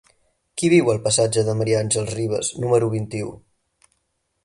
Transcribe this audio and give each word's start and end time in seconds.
Qui 0.61 0.71
viu 0.73 0.89
al 0.93 1.01
passatge 1.03 1.45
de 1.51 1.55
Ma. 1.61 1.69
Àngels 1.83 2.17
Rivas 2.17 2.53
número 2.65 2.93
vint-i-u? 2.99 3.33